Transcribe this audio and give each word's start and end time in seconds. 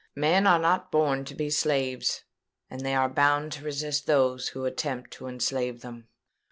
Men 0.15 0.47
are 0.47 0.57
not 0.57 0.91
born 0.91 1.25
to 1.25 1.35
be 1.35 1.51
slaves; 1.51 2.23
and 2.71 2.81
they 2.81 2.95
are 2.95 3.07
bound 3.07 3.51
to 3.51 3.63
resist 3.63 4.07
those 4.07 4.47
who 4.47 4.65
attempt 4.65 5.11
to 5.11 5.27
enslave 5.27 5.81
them." 5.81 6.07